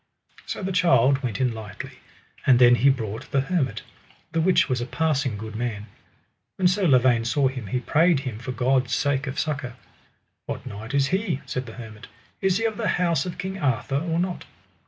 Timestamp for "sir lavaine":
6.67-7.23